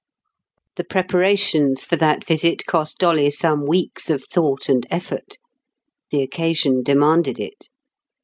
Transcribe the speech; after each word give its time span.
The 0.77 0.83
preparations 0.83 1.83
for 1.83 1.95
that 1.97 2.25
visit 2.25 2.65
cost 2.65 2.97
Dolly 2.97 3.29
some 3.29 3.67
weeks 3.67 4.09
of 4.09 4.23
thought 4.23 4.67
and 4.67 4.87
effort. 4.89 5.37
The 6.09 6.23
occasion 6.23 6.81
demanded 6.81 7.39
it. 7.39 7.69